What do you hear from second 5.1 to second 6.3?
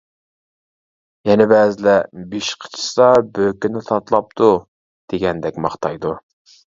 دېگەندەك ماختايدۇ.